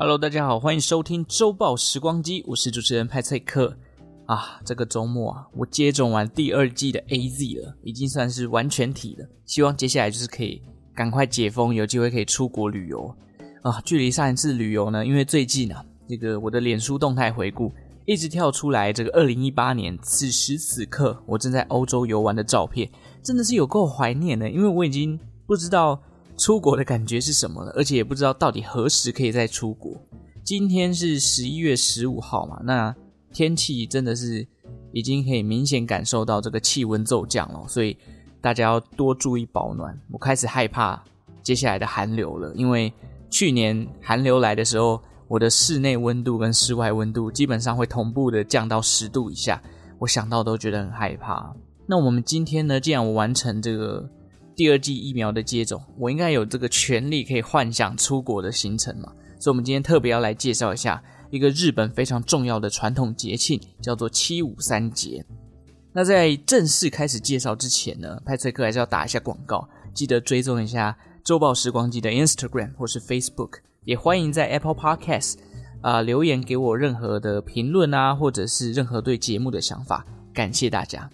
[0.00, 3.76] Hello，大家好，欢迎收听周报时光机，我是主持人派翠克
[4.26, 4.60] 啊。
[4.64, 9.26] 这个周末啊，我接种完第二季的 AZ 了，已经算是完全体了。
[9.44, 10.62] 希望接下来就是可以
[10.94, 13.12] 赶快解封，有机会可以出国旅游
[13.62, 13.80] 啊。
[13.80, 17.72] 距离上一次旅游呢，因为最近啊，这个我的脸书动态回顾
[18.06, 22.88] 一直跳出来，这个二零一八年此时此刻我正在欧洲游玩的照片，
[23.20, 26.00] 真的是有够怀念的，因为我已经不知道。
[26.38, 27.72] 出国的感觉是什么了？
[27.72, 30.00] 而且也不知道到底何时可以再出国。
[30.44, 32.94] 今天是十一月十五号嘛，那
[33.32, 34.46] 天气真的是
[34.92, 37.98] 已经可以明显感受到这个气温骤降了，所以
[38.40, 39.98] 大家要多注意保暖。
[40.12, 41.02] 我开始害怕
[41.42, 42.92] 接下来的寒流了，因为
[43.28, 49.60] 去年寒流来的时候，我的室内温度跟室外温度基本上会同步的降到十度以下，
[49.98, 51.52] 我想到都觉得很害怕。
[51.84, 54.08] 那我们今天呢，既然我完成这个。
[54.58, 59.12] 第二剂疫苗的接种，我应该有这个权利可以幻想出国的行程嘛？
[59.38, 61.00] 所以，我们今天特别要来介绍一下
[61.30, 65.24] 一个日本非常重要的传统节庆，叫做七五三节。
[65.92, 75.36] 那在正式开始介绍之前呢，派翠克还是要打一下广告，记得追踪一下周报时光机的 Instagram 或是 Facebook，也欢迎在 Apple Podcast
[75.82, 81.08] 啊、留言给我任何的评论啊，或者是任何对节目的想法，感谢大家。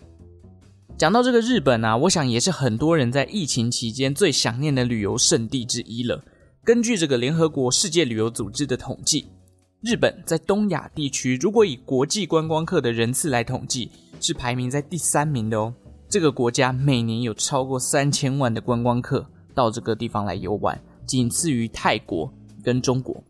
[0.97, 6.23] 讲到这个日本啊，我想也是很多人在疫情期间最想念的旅游胜地之一了。
[6.63, 9.27] 根据这个联合国世界旅游组织的统计，
[9.83, 15.75] 日本在东亚地区，如果以国际观光客的人次来统计，是排名在第三名的哦。
[16.09, 23.21] 这个国家每年有超过三千万的观光客到这个地方来游玩，仅次于泰国跟中国。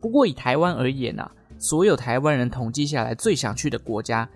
[0.00, 4.30] 不过以台湾而言啊，所有台湾人统计下来最想去的国家。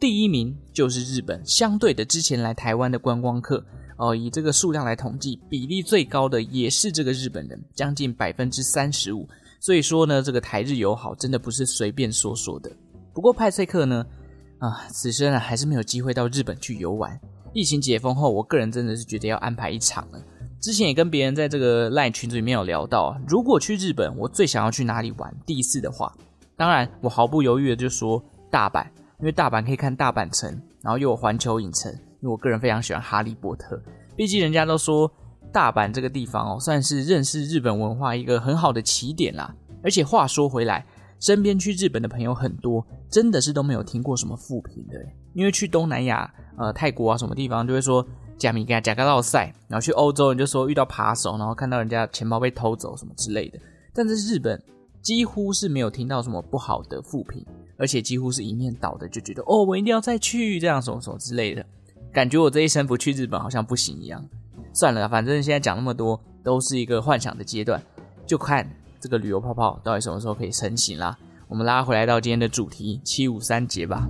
[0.00, 3.64] 第一名就是日本，相对的，之前来台湾的观光客，
[3.96, 9.28] 哦，以这个数量来统计，比例最高的也是这个日本人，将近百分之三十五。
[9.60, 12.70] 所以说呢，这个台日友好真的不是随便说说的。
[13.12, 14.06] 不过派翠克呢，
[14.58, 17.18] 啊，此生啊还是没有机会到日本去游玩。
[17.52, 20.22] 疫情解封后，我个人真的是觉得要安排一场了。
[20.60, 25.34] 之前也跟别人在这个 LINE 群组里面有聊到，如果去日本，我最想要去哪里玩？
[25.44, 26.14] 第一次的话，
[26.56, 28.86] 当然我毫不犹豫的就说大阪。
[29.20, 30.50] 因为大阪可以看大阪城，
[30.82, 31.92] 然后又有环球影城。
[32.20, 33.80] 因为我个人非常喜欢哈利波特，
[34.16, 35.08] 毕竟人家都说
[35.52, 39.54] 大阪这个地方哦，算是认识日本文化一个很好的起点啦。
[39.84, 40.84] 而且话说回来，
[41.20, 44.98] 身边去日本的朋友很多，真的是都没有听过什么负评的。
[45.32, 48.04] 因为去东南亚，呃，泰国啊什么地方，就会说
[48.36, 53.60] 假米加、假个烙赛，然后去欧洲，你就说遇到扒手，然后看到人家钱包被偷走什么之类的。
[53.94, 54.60] 但是日本
[55.02, 57.44] 几乎是没有听到什么不好的负评。
[57.80, 61.64] 而且几乎是一面倒的，就觉得哦，我一定要再去这样什么什么之类的，
[62.12, 64.28] 感觉我这一生不去日本好像不行一样。
[64.74, 67.80] 算了，反正现在讲那么多都是一个幻想的阶段，
[68.26, 71.16] 就看这个旅游泡泡到底什么时候可以成型啦。
[71.46, 74.08] 我们拉回来到今天的主题七五三节吧。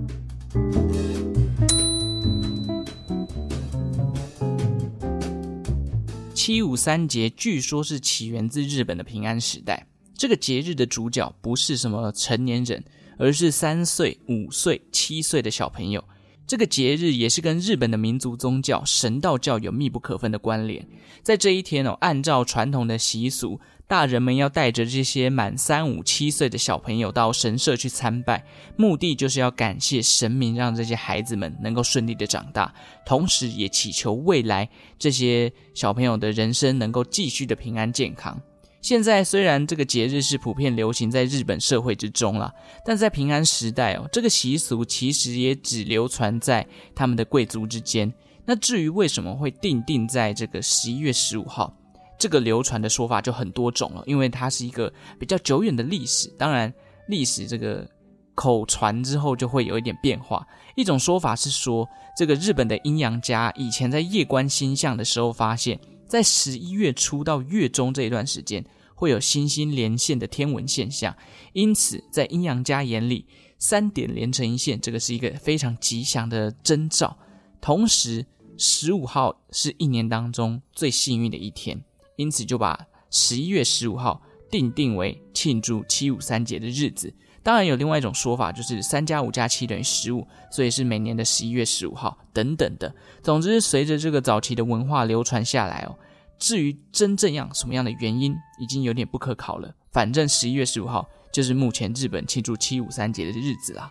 [6.33, 9.85] 七五三节据说是起源自日本的平安时代，
[10.19, 12.83] 这个节日的主角不是什么成年人。
[13.21, 16.01] 而是三岁、五岁、七岁的小朋友，
[16.47, 20.87] 这个节日也是跟日本的民族宗教神道教有密不可分的关联。
[21.21, 23.59] 在这一天哦，按照传统的习俗，
[23.89, 28.45] 大人们要带着这些满三五七岁的小朋友到神社去参拜，
[28.77, 32.73] 目的就是要感谢神明，让这些孩子们能够顺利的长大，
[33.05, 38.41] 同时也祈求未来这些小朋友的人生能够继续的平安健康。
[38.81, 42.53] 现在虽然这个节日是普遍流行在日本社会之中了，
[42.85, 48.11] 但在平安时代哦，这个习俗其实也只流传在他们的贵族之间。
[48.45, 51.75] 那至于为什么会定定在这个十一月十五号，
[52.17, 56.29] 这个流传的说法就很多种了，因为它是一个比较久远的历史。
[56.37, 56.73] 当然，
[57.09, 57.85] 历史这个
[58.33, 60.47] 口传之后就会有一点变化。
[60.75, 65.77] 一种说法是说，这个日本的阴阳家以前在夜观星象的时候发现。
[66.09, 68.65] 在十一月初到月中这一段时间，
[68.95, 71.15] 会有星星连线的天文现象，
[71.53, 73.27] 因此在阴阳家眼里，
[73.59, 77.15] 三点连成一线，这个是一个非常吉祥的征兆。
[77.61, 78.25] 同时，
[78.57, 81.79] 十五号是一年当中最幸运的一天，
[82.15, 84.19] 因此就把十一月十五号
[84.49, 87.13] 定定为庆祝七五三节的日子。
[87.49, 92.93] 当然有另外一种说法，就是三加五加七等于十五，所以是每年的十一月十五号等等的。
[93.23, 95.97] 总之，随着这个早期的文化流传下来哦，
[96.37, 99.73] 至于真正样什么样的原因，已经有点不可考了。
[99.91, 103.89] 反正十一月十五号就是目前日本庆祝七五三节的日子啦。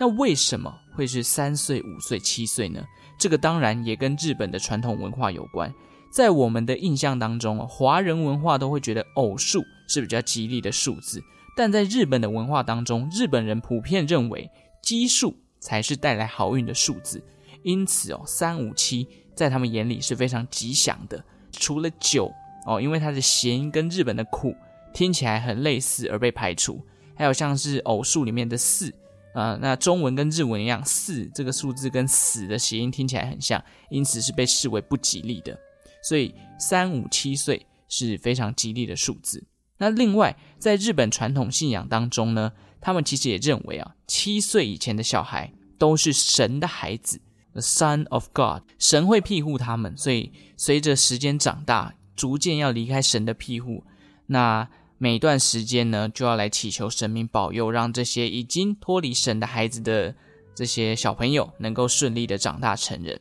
[0.00, 2.82] 那为什么会是三岁、五岁、七岁呢？
[3.18, 5.70] 这个当然也跟日本的传统文化有关。
[6.10, 11.22] 在我们的印象当中，华人文化都会觉得偶数是比较吉利的数字。
[11.56, 14.50] 但在日本的文化当中，日本人普遍认为
[14.82, 17.24] 奇数才是带来好运的数字，
[17.62, 21.24] 因此哦，三五七在他们眼里是非常吉祥的。
[21.50, 22.30] 除了九
[22.66, 24.54] 哦，因为它的谐音跟日本的苦
[24.92, 28.94] 听起来很类似而被排除，还有像是偶数里面的四。
[29.32, 35.58] 啊、那中文跟日文一样，四这个数字跟死的谐音听起来很像，因此是被视为不吉利的。
[36.02, 39.44] 所以三五七岁是非常吉利的数字。
[39.78, 47.20] 那另外，在日本传统信仰当中呢，他们其实也认为啊，七岁以前的小孩都是神的孩子
[47.52, 49.96] ，the son of God，神会庇护他们。
[49.96, 53.84] 所以随着时间长大，逐渐要离开神的庇护，
[54.26, 54.68] 那。
[54.98, 60.14] 每段时间呢，就要来祈求神明保佑，让这些已经脱离神的孩子的
[60.54, 63.20] 这些小朋友能够顺利的长大成人。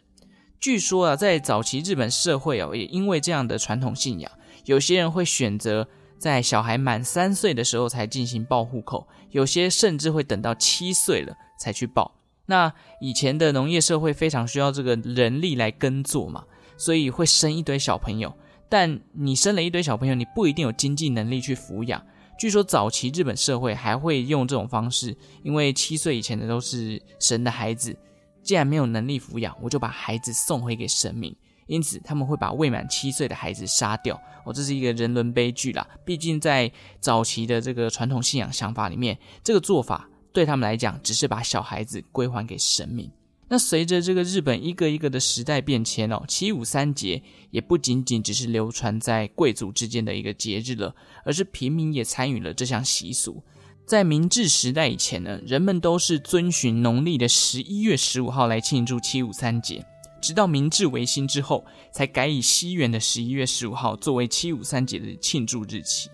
[0.57, 4.31] 据说啊，在早期日本社会哦，也因为这样的传统信仰，
[4.63, 5.89] 有些人会选择
[6.25, 12.15] 在小孩满三岁的时候才进行报户口，有些甚至会等到七岁了才去报。
[12.47, 16.43] 那以前的农业社会非常需要这个人力来耕作嘛，
[16.77, 18.35] 所以会生一堆小朋友。
[18.67, 22.03] 但你生了一堆小朋友，你不一定有经济能力去抚养。
[22.39, 27.95] 据说早期日本社会还会用这种方式，因为七岁以前的都是神的孩子，
[28.41, 31.35] 既然没有能力抚养，我就把孩子送回给神明。
[31.67, 34.19] 因此他们会把未满七岁的孩子杀掉。
[34.45, 35.87] 哦，这是一个人伦悲剧啦。
[36.05, 43.09] 毕竟在早期的这个传统信仰想法里面，这个做法对他们来讲，只是把小孩子归还给神明。
[43.47, 47.21] 那随着这个日本一个一个的时代变迁哦，七五三节
[47.51, 53.43] 也不仅仅只是流传在贵族之间的一个节日了，而是平民也参与了这项习俗。
[53.85, 59.85] 在明治时代以前呢，人们都是遵循农历的十一月十五号来庆祝七五三节，
[60.25, 66.09] 直到明治维新之后，才改以西元的十一月十五号作为七五三节的庆祝日期。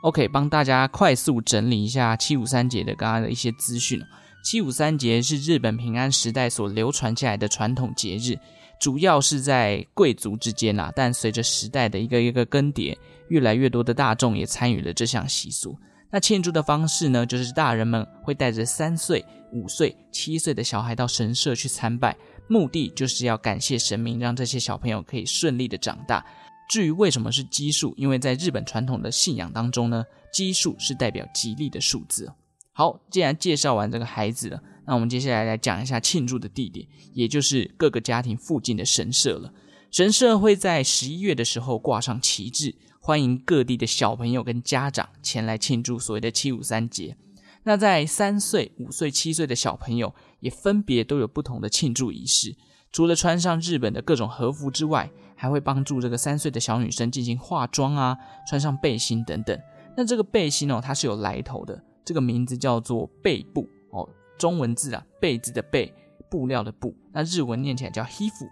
[0.00, 4.00] OK，帮大家快速整理一下七五三节的刚刚的一些资讯。
[4.46, 8.38] 七五三节是日本平安时代所流传下来的传统节日，
[8.78, 10.92] 主要是在贵族之间啦。
[10.94, 12.96] 但随着时代的一个一个更迭，
[13.26, 15.76] 越来越多的大众也参与了这项习俗。
[16.12, 22.16] 那庆祝的方式呢，就是大人们会带着三岁、五岁、七岁的小孩到神社去参拜，
[22.46, 26.24] 目的就是要感谢神明，让这些小朋友可以顺利的长大。
[26.68, 32.32] 至于为什么是奇数，因为在日本传统的信仰当中呢，奇数是代表吉利的数字。
[32.78, 39.50] 好，既然介绍完这个孩子了，那我们接下来来讲一下庆祝的地点，也就是各个家庭附近的神社了。
[39.90, 47.16] 神社会在十一月的时候挂上旗帜，欢迎各地的小朋友跟家长前来庆祝所谓的七五三节。
[47.62, 52.54] 那在三岁、五岁、七岁的小朋友也分别都有不同的庆祝仪式，
[52.92, 59.58] 除了穿上日本的各种和服之外，还会帮助这个三岁的小女生进行化妆啊，穿上背心等等。
[59.96, 64.08] 那这个背心哦，它是有来头的，这个名字叫做背布哦，
[64.38, 65.92] 中文字啊，被子的被，
[66.30, 66.94] 布料的布。
[67.12, 68.48] 那日文念起来叫 hifu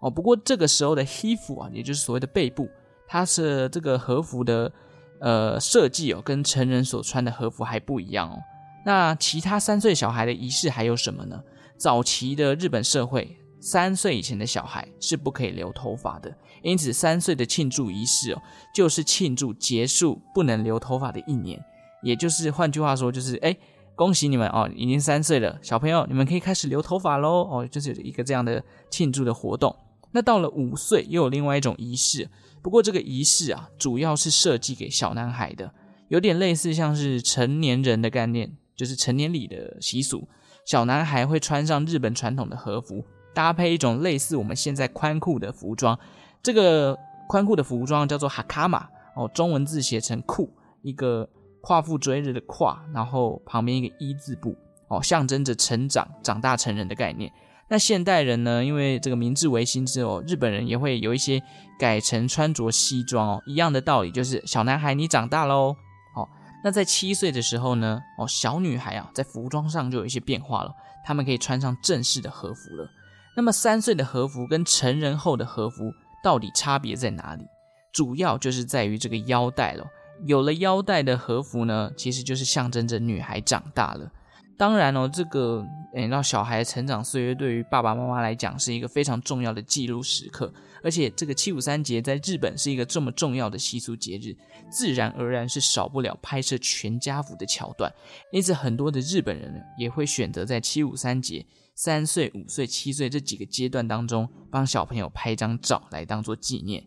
[0.00, 0.08] 哦。
[0.08, 2.68] 不过这个时候的 hifu 啊，也就是所谓的背布，
[3.06, 4.72] 它是这个和服的
[5.20, 8.38] 呃设计哦，跟成人所穿的和服还不一样哦。
[8.86, 11.42] 那其他三岁小孩的仪式还有什么呢？
[11.76, 13.36] 早期的日本社会。
[13.64, 18.42] 三岁以前的小孩是不可以留头发的，因此三岁的庆祝仪式哦，
[18.74, 21.64] 就是庆祝结束不能留头发的一年，
[22.02, 23.56] 也就是换句话说，就是哎，
[23.94, 29.74] 恭喜你们哦，已经三岁了，小朋友你们可以开始留头发喽哦，就是一个这样的庆祝的活动。
[30.10, 32.28] 那到了五岁又有另外一种仪式，
[32.62, 35.72] 不过这个仪式啊，主要是设计给小男孩的，
[36.08, 40.28] 有点类似像是成年人的概念，就是成年礼的习俗，
[40.66, 43.04] 小男孩会穿上日本传统的和服。
[43.34, 45.98] 搭配一种类似我们现在宽裤的服装，
[46.42, 50.50] 这个宽裤的服装叫做哈卡玛哦，中文字写成裤，
[50.82, 51.26] 一个
[51.62, 54.54] 夸父追日的夸，然后旁边一个一字部
[54.88, 57.32] 哦，象征着成长、长大成人的概念。
[57.68, 61.42] 那现代人呢，因为这个明治维新之后，日本人也会有一些
[61.78, 65.74] 改成穿着西装哦，一样的道理，就是小男孩你长大喽
[66.14, 66.28] 哦。
[66.62, 70.74] 那在七岁的时候呢，哦，小女孩啊，在服装上就有一些变化了，
[71.06, 72.86] 她们可以穿上正式的和服了。
[73.34, 75.90] 那么三岁的和服跟成人后的和服
[76.22, 77.44] 到底差别在哪里？
[77.92, 79.86] 主要就是在于这个腰带了。
[80.26, 84.10] 有了腰带的和服呢，其实就是象征着女孩长大了。
[84.58, 85.64] 当然哦，这个
[85.94, 90.52] 诶，让小孩成长岁月对于爸爸妈妈来讲是一个非常重要的记录时刻，
[90.84, 94.36] 而且这个七五三节在日本是一个这么重要的习俗节日，
[94.70, 97.92] 自然而然是少不了拍摄全家福的桥段。
[98.30, 106.84] 因此，很多的日本人呢也会选择在七五三节三岁、五岁、七岁这几个阶段当中，帮小朋友拍张照来当做纪念。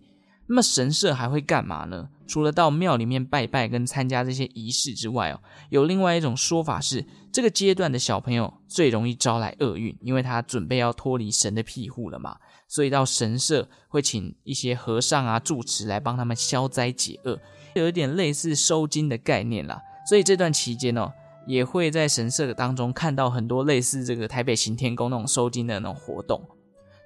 [0.48, 2.10] 那么神社还会干嘛呢？
[2.28, 12.38] 除了到庙里面拜拜跟参加这些仪式之外哦，有另外一种说法是，这个阶段的小朋友最容易招来厄运，因为他准备要脱离神的庇护了嘛，
[12.68, 17.40] 所以到神社会请一些和尚啊住持来帮他们消灾解厄，
[17.76, 19.82] 有一点类似收金的概念啦。
[20.08, 21.12] 所以这段期间哦，
[21.48, 26.42] 也会在神社当中看到很多类似这个台北行天宫那种收金的那种活动。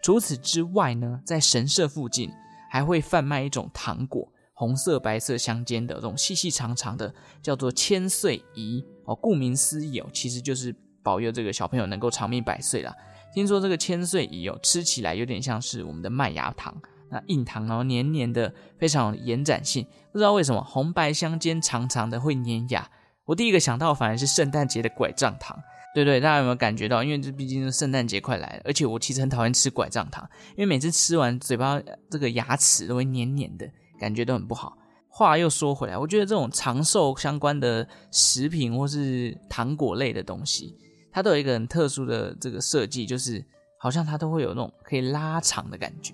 [0.02, 2.30] 除此之外呢，在神社附近。
[2.70, 9.16] 还会贩卖一种糖果，红色白色相间的这种细细长长的，叫做千岁飴哦。
[9.16, 12.96] 顾名思义哦，其实就是保佑这个小朋友能够长命百岁啦。
[13.34, 16.76] 听说这个千岁飴哦，吃起来有点像是我们的麦芽糖，
[17.10, 19.86] 那硬糖哦，黏黏的，非常有延展性。
[20.12, 22.90] 不知道为什么红白相间，长长的会粘牙。
[23.26, 25.58] 我第一个想到反而是圣诞节的拐杖糖。
[26.04, 27.04] 对对，大家有没有感觉到？
[27.04, 34.78] 因为这毕竟是圣诞节快来了，而且我其实很讨厌吃拐杖糖，因为每次吃完嘴巴这个牙齿都会黏黏的，感觉都很不好。
[35.08, 40.78] 话又说回来，我觉得这种长寿相关的食品或是糖果类的东西，
[41.12, 43.44] 它都有一个很特殊的这个设计，就是
[43.78, 46.14] 好像它都会有那种可以拉长的感觉。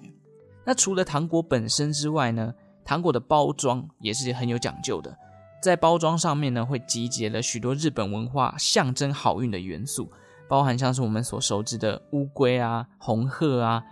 [0.66, 5.16] 那除了糖果本身之外呢，糖果的包装也是很有讲究的。
[5.62, 10.12] 在包装上面呢，会集结了许多日本文化象征好运的元素，
[10.48, 13.84] 包含像是我们所熟知的乌龟啊、红鹤啊、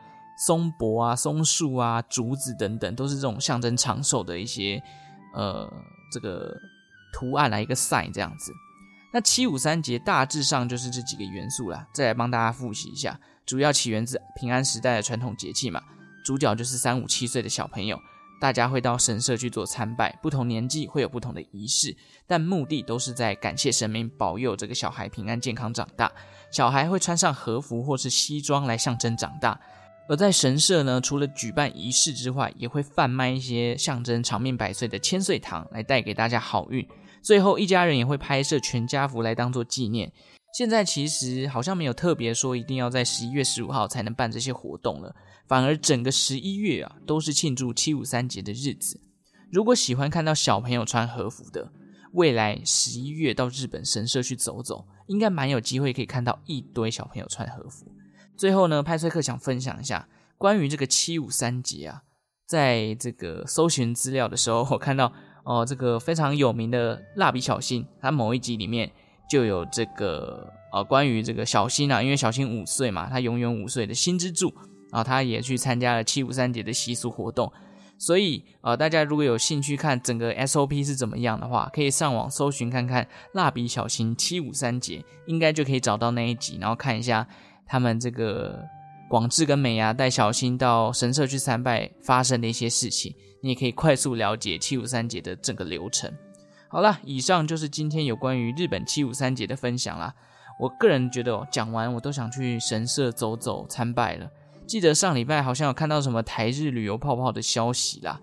[0.45, 4.81] 松柏啊、松树啊、竹子等等，都是这种象征长寿的一些
[5.33, 5.67] 呃
[6.11, 6.55] 这个
[7.11, 8.51] 图案来一个 sign 这样子。
[9.11, 15.81] 那七五三节大致上就是这几个元素啦，再来帮大家复习一下，主要起源自平安时代的传统节气嘛，
[16.25, 17.99] 主角就是三五七岁的小朋友。
[18.43, 21.95] 大家会到神社去做参拜，不同年纪会有不同的仪式，
[22.27, 26.11] 但目的都是在感谢神明保佑这个小孩平安健康长大。
[26.51, 29.57] 小孩会穿上和服或是西装来象征长大。
[30.09, 36.85] 而在神社呢，除了举办仪式之外，也会贩卖一些象征长命百岁的千岁糖来带给大家好运。
[37.21, 40.11] 最后一家人也会拍摄全家福来当做纪念。
[40.53, 45.15] 现在其实好像没有特别说一定要在十一月十五号才能办这些活动了。
[45.47, 49.01] 反而整个十一月啊，都是庆祝七五三节的日子。
[49.51, 51.73] 如果喜欢看到小朋友穿和服的，
[52.13, 57.87] 未来十一月到日本神社去走走，应该蛮有机会可以看到一堆小朋友穿和服。
[58.37, 60.07] 最后呢，派崔克想分享一下
[60.37, 62.03] 关于这个七五三节啊，
[62.45, 65.11] 在这个搜寻资料的时候，我看到
[65.45, 68.89] 哦、这个非常有名的蜡笔小新，他某一集里面
[69.29, 74.53] 就有这个呃，关于这个小新啊，因为小新五岁嘛，他永远五岁的新之助。
[74.91, 77.51] 啊他也去参加了七五三节的习俗活动，
[77.97, 87.27] 所以呃，大家如果有兴趣看整个 SOP 是怎么样的话，可以上网搜寻看看蜡笔小新七五三节，应该就可以找到那一集，然后看一下
[87.65, 88.63] 他们这个
[89.09, 96.13] 广志跟美伢带小新到神社去参拜发生的一些事情，你也可以快速了解七五三节的整个流程。
[96.73, 100.11] 好了，以上就是今天有关于日本七五三节的分享啦。
[100.59, 104.27] 我个人觉得哦，讲完我都想去神社走走参拜了。
[104.65, 108.19] 记得上礼拜好像有看到什么台日旅游泡泡的消息啦，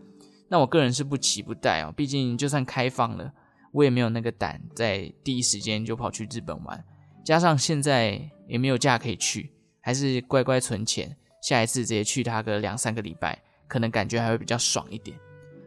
[0.48, 3.32] 那我个人是不期不待哦，毕竟就算开放了，
[3.70, 6.84] 我也没有那个胆在第一时间就跑去日本玩，
[7.24, 15.16] 加上现在也没有假可以去，还是乖乖存钱，下一次直接去它个两三个礼拜，可能感觉还会比较爽一点。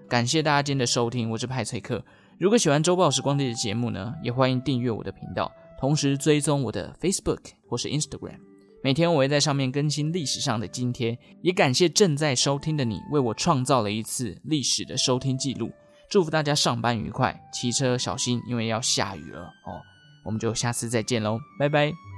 [0.09, 2.03] 感谢大家今天的收听，我是派崔克。
[2.39, 8.39] 如果喜欢周报时光机的节目呢，也欢迎订阅我的频道，同时追踪我的 Facebook 或是 Instagram。
[8.83, 15.71] 每天我会在上面更新历史上的今天，也感谢正在收听的你为我创造了一次历史的收听记录。
[16.09, 19.79] 祝福大家上班愉快，骑车小心，因为要下雨了哦。
[20.25, 22.12] 我们就下次再见喽，拜拜。